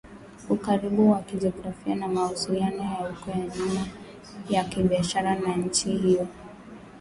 ukaribu 0.49 1.11
wao 1.11 1.21
kijografia 1.21 1.95
na 1.95 2.07
mahusiano 2.07 2.83
ya 2.83 2.89
huko 2.95 3.31
nyuma 3.37 3.87
ya 4.49 4.63
kibiashara 4.63 5.35
na 5.35 5.55
nchi 5.55 5.89
hiyo 5.91 6.27